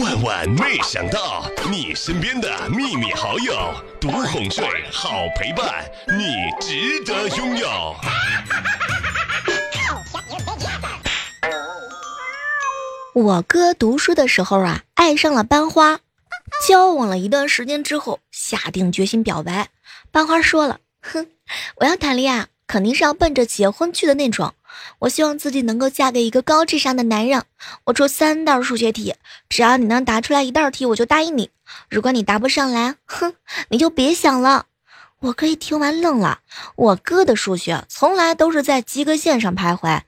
[0.00, 5.84] 万万没想到，你身边的秘密好友，独哄睡，好陪伴，
[6.16, 7.94] 你值得拥有。
[13.14, 16.00] 我哥读书的时候啊，爱上了班花，
[16.66, 19.68] 交往了一段时间之后，下定决心表白。
[20.10, 21.26] 班花说了：“哼，
[21.76, 24.54] 我要谈恋爱，肯定是要奔着结婚去的那种。
[25.00, 27.44] 我希望自己能够嫁给一个高智商的男人。
[27.84, 29.14] 我出三道数学题，
[29.48, 31.50] 只要你能答出来一道题，我就答应你。
[31.88, 33.34] 如果你答不上来，哼，
[33.68, 34.66] 你就别想了。”
[35.22, 36.40] 我哥一听完愣了，
[36.74, 40.00] 我哥的数学从来都是在及格线上徘徊。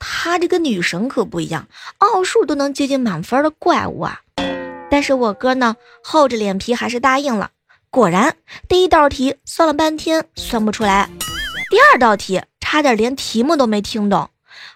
[0.00, 4.20] 他这个女神可不一样，奥数都能接近满分的怪物啊！
[4.90, 7.52] 但是我哥呢，厚着脸皮还是答应了。
[7.88, 8.36] 果然，
[8.68, 11.08] 第一道题算了半天算不出来，
[11.70, 14.28] 第二道题差点连题目都没听懂。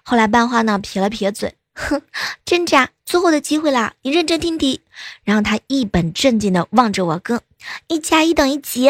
[0.03, 2.01] 后来班花呢撇了撇嘴，哼，
[2.43, 4.81] 真假，最后的机会啦，你认真听题。
[5.25, 7.43] 然后他一本正经的望着我哥，
[7.89, 8.89] 一加一等于几？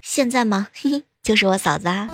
[0.00, 0.68] 现在吗？
[0.72, 2.08] 嘿嘿，就是我嫂子啊。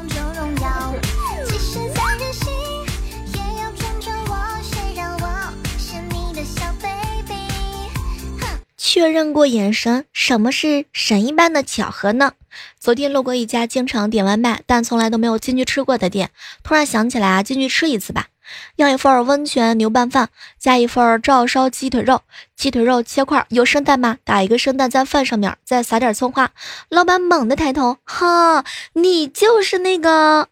[8.97, 12.33] 确认过眼神，什么是神一般的巧合呢？
[12.81, 16.31] 昨天路过一家经常点外卖，但从来都没有进去吃过的店，
[16.63, 18.29] 突然想起来啊，进去吃一次吧。
[18.77, 22.23] 要一份温泉牛拌饭，加一份照烧鸡腿肉，
[22.57, 24.17] 鸡腿肉切块，有生蛋吗？
[24.25, 26.53] 打一个生蛋在饭上面，再撒点葱花。
[26.89, 30.49] 老板猛地抬头，哈，你就是那个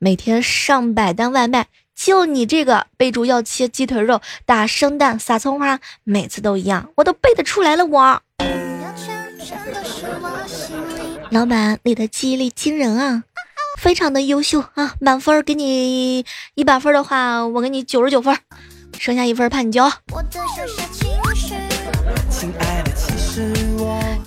[0.00, 1.68] 每天上百单外卖。
[1.94, 7.86] 就你这个备注要切鸡腿肉、打生蛋、撒葱花，每次都一样，我都背得出来了。
[7.86, 8.20] 我，
[11.30, 13.22] 老板，你的记忆力惊人啊，
[13.78, 14.94] 非常的优秀啊！
[15.00, 18.36] 满分给你一百分的话，我给你九十九分，
[18.98, 19.92] 剩下一分怕你骄傲。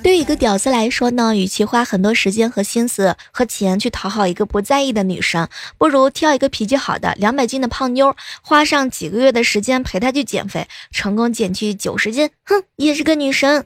[0.03, 5.47] 对于一个屌丝来说呢，与其花很多时间和心思和钱去讨好一个不在意的女生，
[5.77, 13.63] 不如挑一个脾气好的两百斤的胖妞，花上几个月的时间陪她去减肥，成功减去九十斤，哼，也是个女神。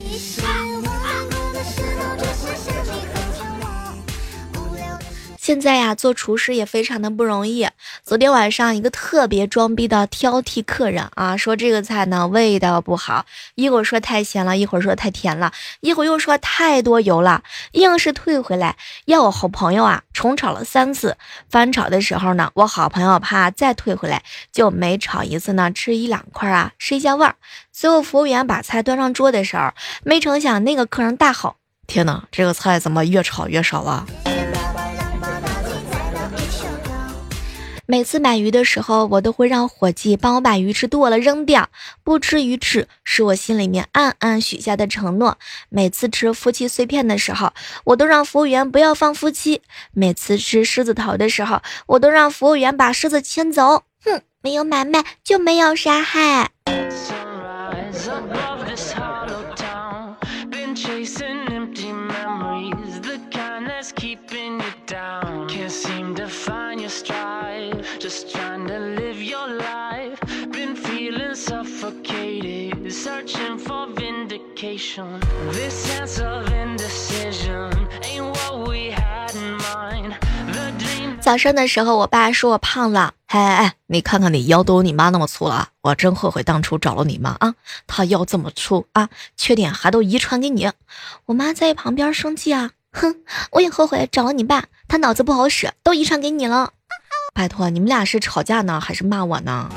[5.41, 7.67] 现在呀，做厨师也非常的不容易。
[8.03, 13.25] 昨天晚上，一个特别装逼的挑剔客人啊，说这个菜呢味道不好，
[13.55, 17.41] 一会儿说太咸了，一会儿说太甜了，一会儿又说太多油了，
[17.71, 18.75] 硬是退回来
[19.05, 21.17] 要我好朋友啊重炒了三次。
[21.49, 27.33] 翻炒的时候呢，我好朋友怕再退回来，就每炒一次呢吃一两块啊试一下味儿。
[27.71, 29.71] 最后服务员把菜端上桌的时候，
[30.03, 31.55] 没成想那个客人大吼
[31.87, 34.05] ：“天哪，这个菜怎么越炒越少了？”
[37.91, 41.67] 每次买鱼的时候，我都会让伙计帮我把鱼吃剁了扔掉，
[42.05, 45.37] 不吃鱼翅是我心里面暗暗许下的承诺。
[45.67, 47.51] 每次吃夫妻碎片的时候，
[47.83, 49.59] 我都让服务员不要放夫妻；
[49.91, 53.83] 每次吃狮子头的时候，我都让服务员把狮子牵走。
[54.05, 56.51] 哼，没有买卖就没有杀害。
[81.19, 83.13] 早上的时候，我爸说我胖了。
[83.25, 85.69] 哎哎哎，你看看你腰都有你妈那么粗了！
[85.81, 87.55] 我真后悔当初找了你妈啊！
[87.87, 90.71] 她腰这么粗啊，缺点还都遗传给你。
[91.25, 93.15] 我妈在旁边生气啊，哼，
[93.53, 96.73] 我也后悔找了你爸，他脑子不好使，都遗传给你了。
[97.33, 99.71] 拜托，你们俩是吵架呢，还是骂我呢？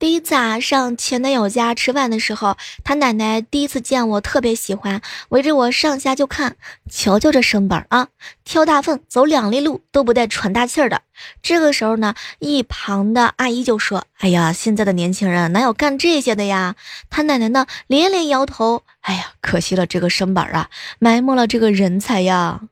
[0.00, 6.56] 第一次啊，上前男友家吃饭的时候，他奶奶第一次见我，特别喜欢，围着我上下就看，
[6.90, 8.08] 瞧瞧这身板啊，
[8.42, 11.02] 挑大粪走两里路都不带喘大气儿的。
[11.42, 16.76] 这个时候呢，一旁的阿姨就说：“哎呀，现在的年轻人哪有干这些的呀？”
[17.10, 22.62] 他奶奶呢连连摇头：“哎呀，可惜了这个身板啊，埋没了这个人才呀。”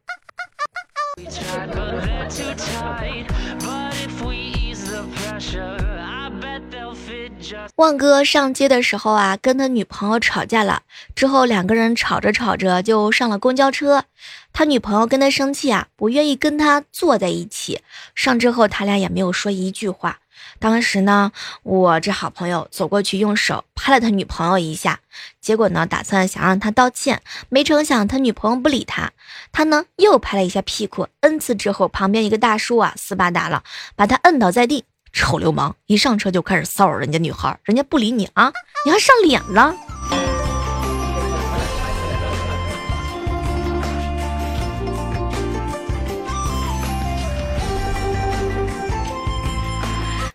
[7.76, 10.82] 旺哥上街的时候啊，跟他女朋友吵架了。
[11.14, 14.04] 之后两个人吵着吵着就上了公交车。
[14.52, 17.82] 他女朋友跟他生气啊，不愿意跟他坐在一起。
[18.14, 20.18] 上之后他俩也没有说一句话。
[20.58, 21.32] 当时呢，
[21.62, 25.00] 我这好朋友走过去用手拍了他女朋友一下，
[25.40, 29.12] 结果呢，打算想让他道歉，没成想他女朋友不理他。
[29.52, 33.62] 他呢又拍了一下屁股，n 次之后，旁边一个大叔啊斯巴达了，
[33.94, 34.84] 把他摁倒在地。
[35.12, 35.74] 臭流氓！
[35.86, 38.52] 一上车就开始骚扰人家女孩，人家不理你啊，
[38.84, 39.74] 你还上脸了。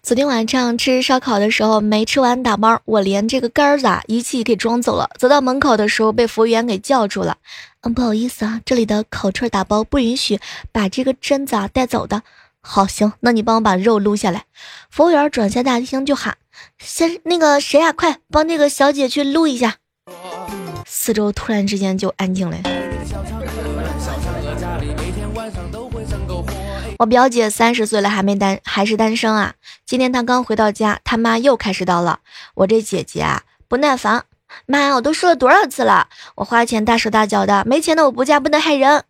[0.01, 5.09] 昨天晚上吃烧烤的时候没吃完打包，我连这个杆儿子一起给装走了。
[5.17, 7.37] 走到门口的时候被服务员给叫住了。
[7.81, 10.39] 嗯，不好意思啊，这里的烤串打包不允许
[10.71, 12.21] 把这个榛子啊带走的。
[12.65, 14.45] 好，行，那你帮我把肉撸下来。
[14.89, 16.38] 服务员转下大厅就喊
[16.80, 19.75] ：“先那个谁啊，快帮那个小姐去撸一下。”
[20.88, 22.57] 四周突然之间就安静了。
[27.00, 29.56] 我表姐三十岁了还没单还是单身啊？
[29.86, 32.19] 今天她刚回到家，他妈又开始叨了。
[32.56, 34.24] 我这姐姐啊不耐烦，
[34.65, 39.04] 妈，我都说了多少次了，我花钱大手大脚的，没钱的我不嫁，不能害人。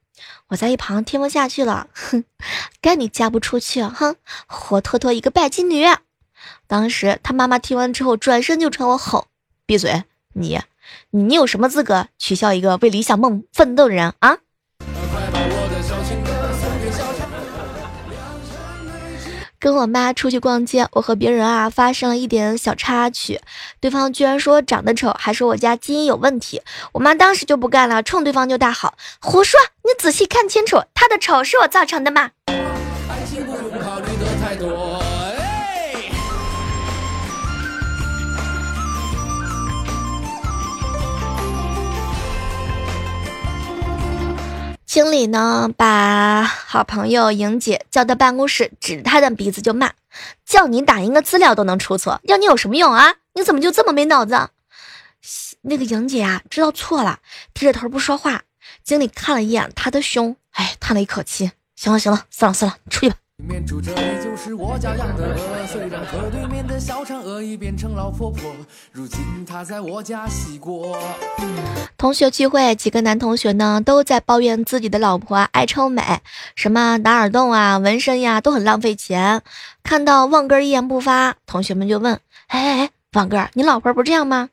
[0.48, 2.24] 我在一旁听不下去了，哼，
[2.82, 4.16] 该你嫁不出去，哼，
[4.48, 5.86] 活脱脱一个拜金女。
[6.68, 9.28] 当时他妈妈听完之后，转身就朝我吼
[9.66, 10.04] ：“闭嘴！
[10.34, 10.60] 你，
[11.12, 14.40] 你有什么资格取笑一个为理想梦奋斗的人啊？”
[19.64, 23.40] 跟我妈出去逛街，我和别人啊发生了一点小插曲，
[23.80, 26.62] 对方居然说长得丑，还说我家基因有问题。
[26.92, 28.94] 我妈当时就不干了，冲对方就大吼
[29.24, 29.58] ：“胡说！
[29.84, 32.32] 你仔细看清楚，他的丑是我造成的吗？”
[33.08, 35.02] 爱情不用考虑的太多
[45.04, 49.92] 经理呢，把好朋友莹姐叫到办公室，指着她的鼻子就骂
[50.48, 53.16] ：“叫你打印个资料都能出错，要你有什么用啊？
[53.34, 54.48] 你怎么就这么没脑子？”
[55.64, 57.20] 那个莹姐啊，知道错了，
[57.54, 58.44] 低着头不说话。
[58.86, 65.68] 经理看了一眼她的胸，哎，叹了一口气：“行了行了，算了算了，你出去吧。”面住着，依旧是我家养的鹅。
[65.68, 68.42] 虽然河对面的小嫦娥已变成老婆婆，
[68.92, 70.98] 如今她在我家洗锅
[71.98, 76.20] 同学聚会，几个男同学呢都在抱怨自己的老婆爱臭美，
[76.56, 79.42] 什么打耳洞啊、纹身呀，都很浪费钱。
[79.84, 84.50] 看到旺哥一言不发，同学们就问：“哎哎哎，旺哥，你老婆不这样吗？”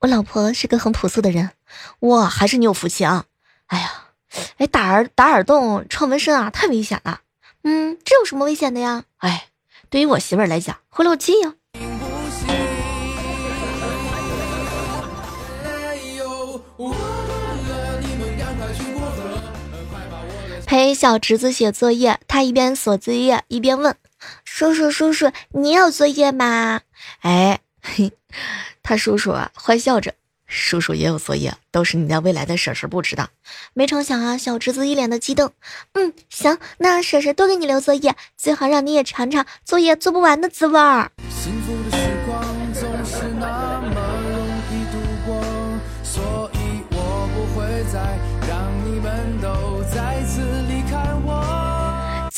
[0.00, 1.50] 我老婆是个很朴素的人。
[2.00, 3.24] 哇，还是你有福气啊！
[3.66, 3.90] 哎呀，
[4.58, 7.20] 哎，打耳打耳洞、创纹身啊，太危险了。
[7.64, 9.04] 嗯，这有什么危险的呀？
[9.18, 9.48] 哎，
[9.88, 11.54] 对于我媳妇儿来讲，会漏气呀。
[20.66, 23.94] 陪小侄子写作业，他一边锁作业一边问
[24.44, 26.80] ：“叔叔，叔叔，你有作业吗？”
[27.20, 28.10] 哎，嘿，
[28.82, 30.14] 他叔叔啊，坏笑着。
[30.54, 33.30] 叔叔也有作业，都是你家未来的婶婶布置的。
[33.72, 35.52] 没成想啊，小侄子一脸的激动。
[35.94, 41.10] 嗯，行，那婶婶多给你留作业，最好让你也尝尝作业做不完的滋味儿。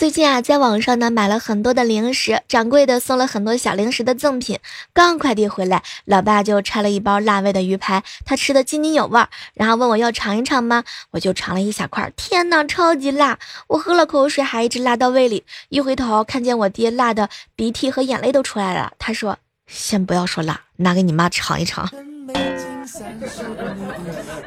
[0.04, 4.58] 最近啊，在网上呢买了很多的零食，掌柜的送了很多小零食的赠品。
[4.92, 10.84] 刚快递回来，老爸就拆了一包辣味的鱼排，他吃的津津有味儿，然后问我要尝一尝吗？
[11.12, 13.38] 我就尝了一小块，天哪，超级辣！
[13.66, 15.44] 我喝了口水，还一直辣到胃里。
[15.70, 21.88] 一回头看见我爹辣的鼻涕和眼泪都出来了，他说：“先不要说辣，拿给你妈尝一尝。”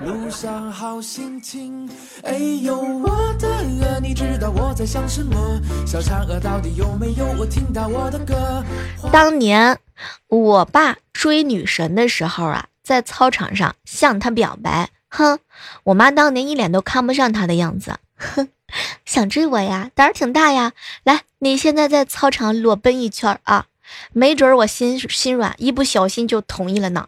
[0.05, 1.89] 路上好心情。
[2.23, 5.59] 哎呦，我的鹅，你知道我在想什么？
[5.87, 8.63] 小嫦娥到底有没有我听到我的歌？
[9.11, 9.79] 当年
[10.27, 14.89] 我爸追女神的时候啊，在操场上向她表白。
[15.09, 15.39] 哼，
[15.85, 17.97] 我妈当年一脸都看不上他的样子。
[18.17, 18.49] 哼，
[19.03, 20.73] 想追我呀，胆儿挺大呀。
[21.03, 23.65] 来，你现在在操场裸奔一圈啊，
[24.13, 27.07] 没准我心心软，一不小心就同意了呢。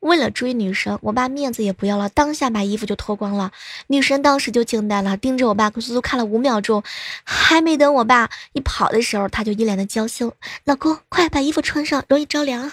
[0.00, 3.52] 为了追女神，我爸面子也不要了，当下把衣服就脱光了。
[3.88, 6.82] 女神当时就惊呆了，盯着我爸足足看了五秒钟，
[7.24, 10.34] 还没等我爸一跑的时候，他就一脸的娇羞
[10.64, 12.70] ：“老公，快把衣服穿上，容易着凉。”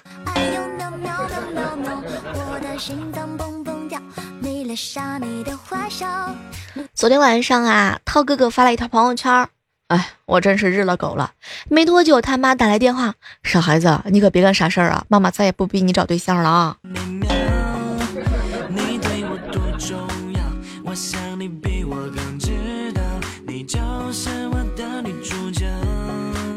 [6.93, 9.47] 昨天晚上啊，涛哥哥发了一条朋友圈。
[9.87, 11.33] 哎，我真是日了狗了！
[11.69, 13.13] 没多久，他妈打来电话
[13.43, 15.05] ：“傻孩子，你可别干傻事儿啊！
[15.09, 16.77] 妈妈再也不逼你找对象了啊！”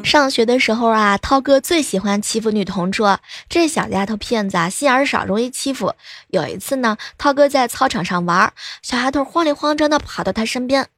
[0.02, 3.20] 上学的时候啊，涛哥最喜欢欺负女同桌。
[3.50, 5.92] 这小丫头片子啊，心眼少，容易欺负。
[6.28, 10.88] 有一次呢，涛哥在操场上玩，小丫头慌里慌张的跑到他身边。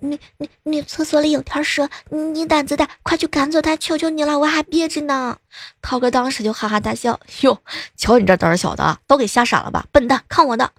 [0.00, 3.76] 女女女厕所里有条蛇，你胆子大，快去赶走它！
[3.76, 5.36] 求求你了，我还憋着呢。
[5.82, 7.58] 涛哥当时就哈哈大笑，哟，
[7.96, 9.86] 瞧你这胆小的啊，都给吓傻了吧？
[9.90, 10.70] 笨蛋，看我的！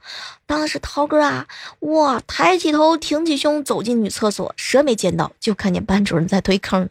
[0.46, 1.48] 当时涛哥啊，
[1.80, 6.90] 哇，抬起头，挺起胸，走进女厕所，蛇没见到，就看见班主任在推坑。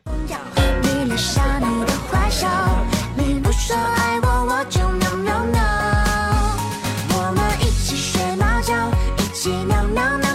[9.67, 10.27] 喵喵喵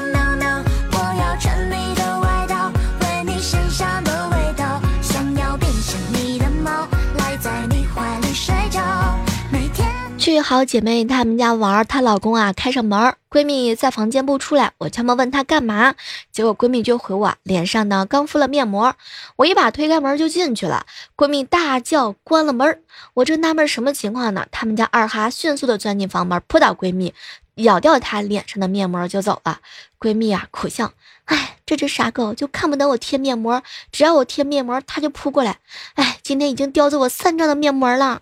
[10.44, 15.96] 好姐妹她们家玩，她老公啊开上门，闺蜜在房间不出来，我敲门问她干嘛，
[16.32, 18.94] 结果闺蜜就回我脸上呢刚敷了面膜，
[19.38, 20.86] 我一把推开门就进去了，
[21.16, 22.82] 闺蜜大叫关了门，
[23.14, 27.14] 我正纳闷什么情况呢，他们家二哈迅速的钻进房门扑倒闺蜜，
[27.56, 29.60] 咬掉她脸上的面膜就走了，
[29.98, 30.92] 闺蜜啊苦笑，
[31.26, 35.60] 哎这只傻狗就看不得我贴面膜，只要我贴面膜它就扑过来，
[35.96, 38.22] 哎今天已经叼走我三张的面膜了。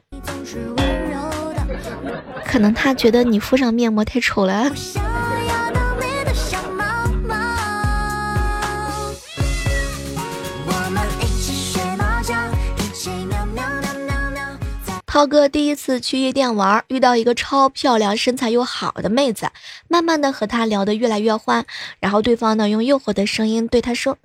[2.52, 4.70] 可能他觉得你敷上面膜太丑了。
[15.06, 19.50] 涛哥第一次去夜店玩，遇到一个超漂亮、身材又好的妹子，
[19.88, 21.66] 慢慢的和她聊得越来越欢，
[22.02, 24.18] 然后对方呢用诱惑的声音对他说：“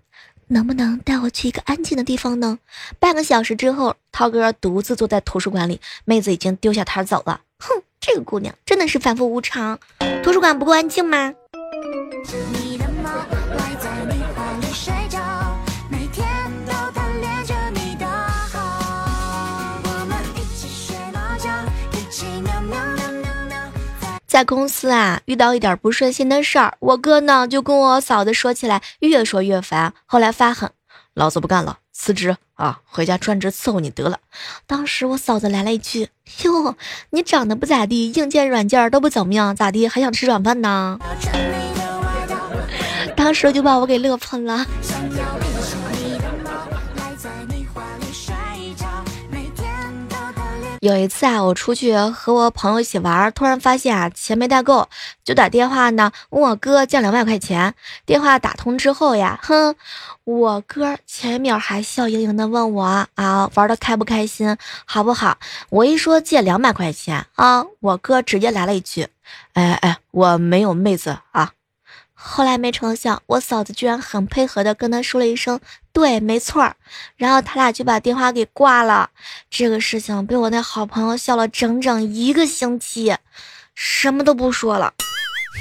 [0.48, 2.58] 能不能带我去一个安静的地方呢？”
[2.98, 7.42] 半个小时之后，涛哥独自坐在图书馆里，妹子已经丢下他走了。
[7.58, 7.82] 哼。
[7.98, 9.80] 这个姑娘真的是反复无常，
[10.22, 11.34] 图书馆不够安静吗？
[24.28, 30.70] 在公司啊，遇到一点不顺心的事儿，我哥呢就跟我嫂子说起来，越说越烦，后来发狠，
[31.14, 31.78] 老子不干了。
[31.98, 34.18] 辞职啊，回家专职伺候你得了。
[34.66, 36.10] 当时我嫂子来了一句
[36.44, 36.76] ：“哟，
[37.10, 40.98] 你长得不咋地，硬件软件都不怎么样，咋地还想吃软饭呢？”
[43.16, 44.66] 当时就把我给乐喷了。
[50.86, 54.88] 有一次啊，我出去和我朋友一起玩，突然发现啊钱没带够，
[55.24, 57.74] 就打电话呢问我哥借两百块钱。
[58.04, 59.74] 电话打通之后呀，哼，
[60.22, 65.36] 我哥前一秒还笑盈盈的问我啊玩的开不开心，好不好？
[65.70, 69.08] 我一说借两百块钱啊，我哥直接来了一句，
[69.54, 71.50] 哎哎，我没有妹子啊。
[72.18, 75.60] 后来没成想，我嫂子居然很配合的跟他说了一声
[75.92, 76.74] “对，没错”，
[77.16, 79.10] 然后他俩就把电话给挂了。
[79.50, 83.14] 这个事情被我那好朋友笑了整整一个星期，
[83.74, 84.94] 什么都不说了。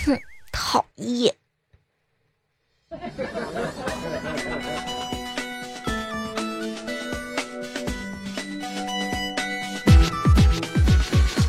[0.06, 0.18] 哼，
[0.54, 1.36] 讨厌。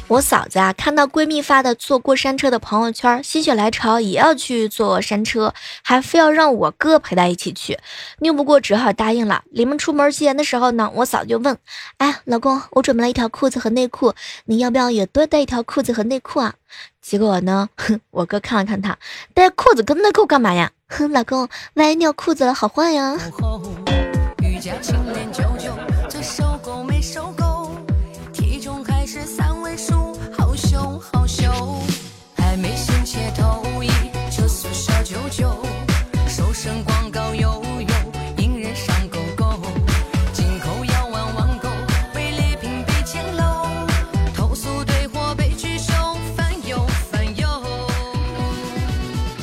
[0.08, 7.76] 我嫂子啊，看到闺蜜发的坐过山车的朋友圈，心血来潮也要去坐山车，还非要让我哥陪她一起去，
[8.20, 9.42] 拗不过只好答应了。
[9.50, 11.58] 临出门前的时候呢，我嫂子就问
[11.98, 16.54] ：“哎，老公，我准备了一条裤子和内裤，你要不要也多带一条裤子和内裤啊？”
[17.02, 18.96] 结果呢，哼，我哥看了看她，
[19.34, 20.70] 带裤子跟内裤干嘛呀？
[20.88, 23.16] 哼， 老公，万一尿裤子了好换呀。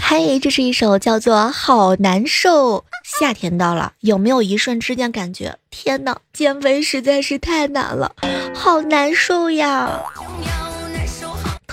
[0.05, 2.77] 嘿，这是一首叫做《好难受》。
[3.19, 8.15] 夏天到了，有没有一瞬之间感觉，天哪，减肥实在是太难了，
[8.53, 10.01] 好难受呀！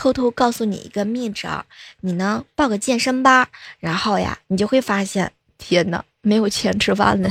[0.01, 1.67] 偷偷告诉你一个秘招，
[2.01, 3.47] 你呢报个健身班，
[3.81, 7.31] 然后呀，你就会发现，天哪，没有钱吃饭了。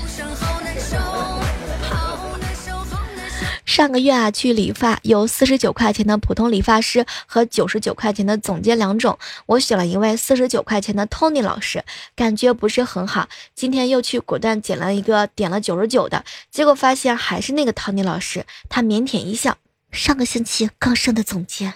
[3.65, 11.83] 上个月啊，去理发有四十九块钱的普通理发师和九十九块钱的总监两种，我选了一位四十九块钱的 Tony 老师，
[12.15, 13.27] 感觉不是很好。
[13.55, 19.57] 今天又去果断剪了一个点了九十九的，结果发现还是那个 Tony 老师，他腼腆一笑，
[19.91, 21.73] 上个星期刚升的总监。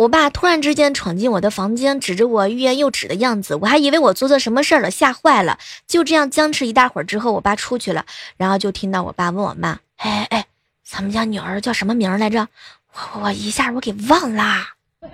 [0.00, 5.58] 我爸突然之间闯进我的房间，指着我欲言又止的样子，我还以为我做错什么事儿了，吓坏了。
[5.86, 8.06] 就这样僵持一大会儿之后，我爸出去了，
[8.38, 10.46] 然后就听到我爸问我妈：“哎哎，
[10.82, 12.48] 咱们家女儿叫什么名来着？
[12.94, 14.70] 我我一下我给忘啦。”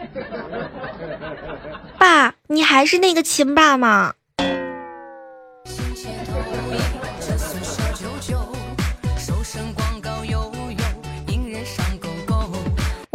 [1.98, 4.14] 爸，你还是那个亲爸吗？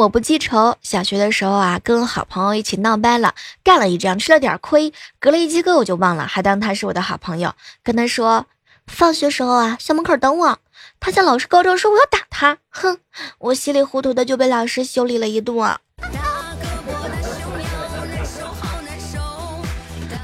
[0.02, 0.76] 我不记仇。
[0.82, 7.54] 小学的时候啊，跟好朋友一起闹掰了，干了一仗，吃了点亏，隔了一节课我就忘了，还当他是我的好朋友，
[7.84, 8.48] 跟他说，
[8.88, 10.58] 放学时候啊，校门口等我。
[11.00, 12.98] 他向老师告状说我要打他，哼，
[13.38, 15.78] 我稀里糊涂的就被老师修理了一顿。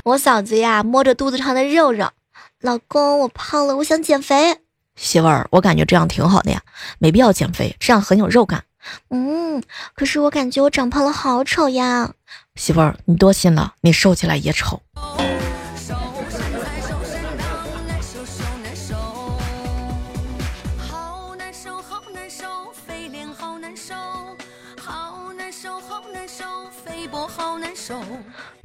[0.03, 2.10] 我嫂子呀，摸着肚子上的肉肉，
[2.62, 4.57] 老公，我胖了，我想减肥。
[4.96, 6.63] 媳妇儿，我感觉这样挺好的呀，
[6.98, 8.63] 没必要减肥，这样很有肉感。
[9.10, 9.62] 嗯，
[9.94, 12.12] 可是我感觉我长胖了，好丑呀！
[12.56, 14.82] 媳妇儿，你多心了，你瘦起来也丑。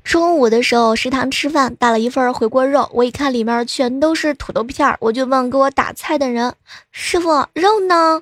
[0.03, 6.55] 中午的时候，食堂吃饭，打了一份回锅肉，我一看里面全都是土豆片儿，我就问给我打菜的人
[6.93, 8.21] ：“师傅，肉呢？”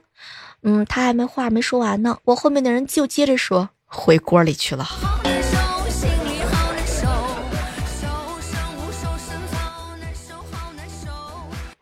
[0.62, 4.86] 嗯，他还没话没说完呢，我后面的人就接着说回锅里去了。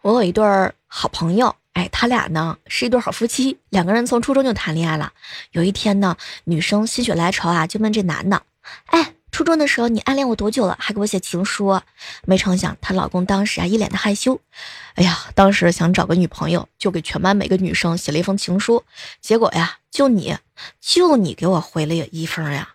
[0.02, 5.12] 我有一对儿好朋友，哎，他俩呢是一对好夫妻，两个人从初中就谈恋爱了。
[5.50, 8.42] 有一天呢，女生心血来潮啊，就问这男的
[8.86, 10.76] ：“哎。”初中的时候，你暗恋我多久了？
[10.80, 11.80] 还给我写情书。
[12.26, 14.40] 没成想，她老公当时啊，一脸的害羞。
[14.94, 18.82] 哎呀，当时想找个女朋友，就给全班每个女生写了一封情书。
[19.20, 20.36] 结果呀，就你
[20.80, 22.74] 就你给我回了一封呀。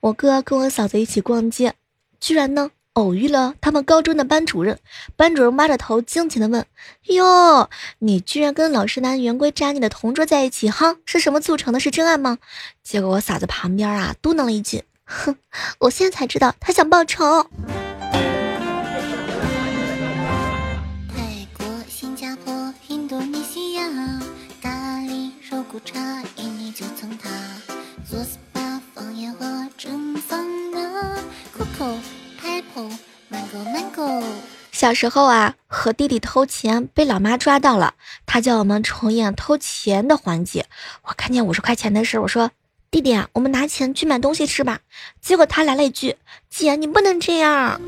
[0.00, 1.74] 我哥跟我嫂子一起逛街，
[2.20, 2.72] 居然呢。
[2.94, 4.78] 偶遇了他们高中的班主任，
[5.16, 6.66] 班主任挖着头惊奇的问
[7.08, 7.70] ：“哟，
[8.00, 11.80] 你居然跟老实男圆规渣女的同桌在一起，哈，是什么促成的？
[11.80, 12.36] 是真爱吗？”
[12.84, 15.36] 结果我嫂子旁边啊嘟囔了一句：“哼，
[15.78, 17.46] 我现在才知道他想报仇。”
[21.08, 23.88] 泰国、新加坡、印度尼西亚，
[24.60, 25.98] 咖喱、肉骨茶，
[26.36, 27.30] 一年就从他
[28.06, 31.16] 做 SPA 放烟花蒸桑拿
[31.56, 31.96] ，Coco。
[34.72, 37.94] 小时候啊，和弟弟偷钱被老妈抓到了，
[38.26, 40.66] 他叫我们重演偷钱的环节。
[41.02, 42.50] 我看见五十块钱的事，我说
[42.90, 44.80] ：“弟弟啊，我们拿钱去买东西吃吧。”
[45.20, 46.16] 结果他来了一句
[46.50, 47.80] ：“姐，你不能这样！”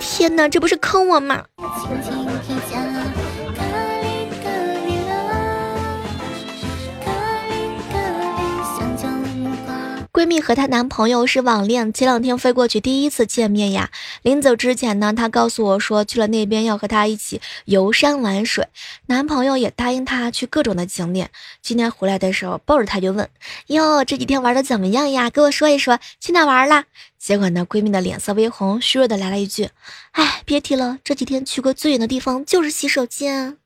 [0.00, 1.44] 天哪，这不是坑我吗？
[10.14, 13.90] 闺蜜和她男朋友是网恋，前两天飞过去第一次见面呀。
[14.22, 18.68] 临走之前呢，她告诉我说去了那边要和她一起游山玩水，
[19.06, 21.30] 男朋友也答应她去各种的景点。
[21.60, 23.28] 今天回来的时候抱着她就问
[23.66, 25.30] ：“哟，这几天玩的怎么样呀？
[25.30, 26.84] 给我说一说，去哪玩了？”
[27.18, 29.70] 结果呢，闺蜜的脸色微红，虚弱的来了一句
[30.12, 33.56] ：“哎，别提了，这几天去过最远的地方就是洗手间。”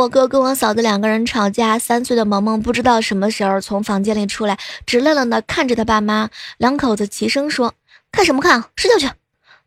[0.00, 6.30] 我哥跟我嫂子两个人吵架，三岁的萌萌不知道什么时候从房间里出来，直愣愣的看着他爸妈。
[6.56, 7.74] 两口子齐声说
[8.10, 9.12] ：“看什么看，睡觉去。”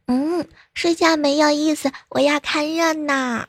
[0.07, 3.45] 嗯，睡觉没有意思，我要看热闹。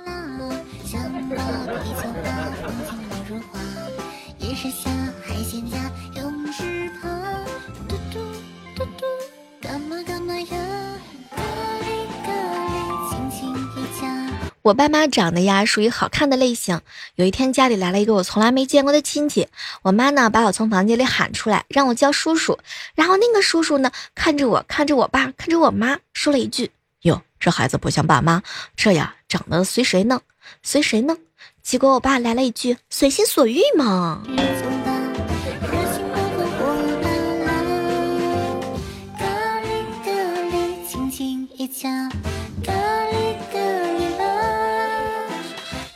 [14.65, 16.81] 我爸妈长得呀，属于好看的类型。
[17.17, 19.47] 有一天家里来了一个我从来没见过的亲戚，
[19.83, 22.59] 我妈呢把我从房间里喊出来，让我叫叔叔。
[22.95, 26.71] 然后那个叔叔呢看着我，看着我爸，看着我妈，说了一句
[27.05, 28.43] ：“哟，这孩子不像爸妈，
[28.75, 30.23] 这呀长得随谁呢？
[30.63, 31.15] 随谁呢？”
[31.63, 34.23] 结果我爸来了一句：“随心所欲嘛。”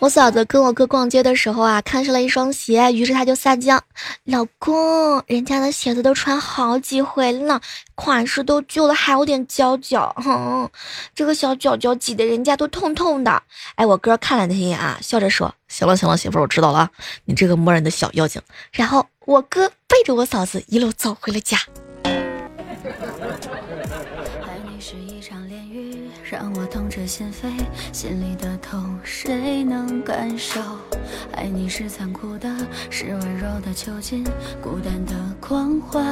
[0.08, 3.78] 我嫂子跟我哥逛街的时候啊，看上了一双鞋，于是他就撒娇
[4.24, 7.60] ：“老公，人家的鞋子都穿好几回了，
[7.94, 10.66] 款式都旧了，还有点脚脚， 哼，
[11.14, 13.42] 这个小脚脚挤得人家都痛痛的。”
[13.76, 16.90] 哎，我哥看了他一眼啊，笑着说：“行了行了，媳妇，我知道了，
[17.26, 18.40] 你这个磨人的小妖精。”
[18.72, 21.58] 然后我哥背着我嫂子一路走回了家。
[26.40, 27.50] 让我痛彻心扉，
[27.92, 30.60] 心里的痛谁能感受？
[31.32, 32.48] 爱你是残酷的，
[32.90, 34.22] 是温柔的囚禁，
[34.62, 36.06] 孤单的狂欢。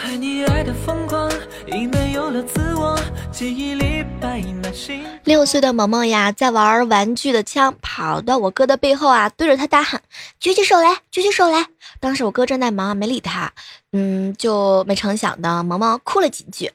[0.00, 1.28] 爱你爱的疯狂，
[1.66, 2.96] 已没有了自我，
[3.32, 5.04] 记忆里白那心。
[5.24, 10.00] 六岁的萌萌呀，在玩玩具的枪，跑到我哥的背后啊，对着他大喊
[10.38, 11.66] ：“举起手来，举起手来！”
[11.98, 13.52] 当时我哥正在忙，没理他。
[13.90, 16.70] 嗯，就没成想的，萌萌哭了几句：“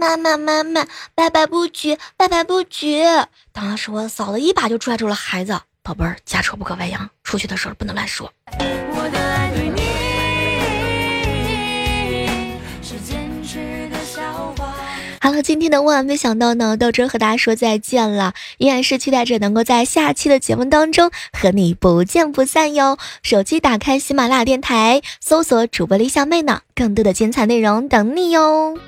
[0.00, 3.04] 妈妈，妈妈，爸爸不举，爸爸不举。”
[3.52, 9.82] 当时我嫂子一把就拽住了孩子：“宝贝儿，家丑不可外扬，出去的时候不能乱说。”我的爱对你
[12.82, 14.74] 是坚持的笑话。
[15.20, 22.96] 好了，今天的万万没想到呢，到这儿和大家说再见了，依然是期待着能够在下期的节目当中和你不见不散哟。
[23.22, 28.78] 手机打开喜马拉雅电台，搜索主播李小妹呢，更多的精彩内容等你哟。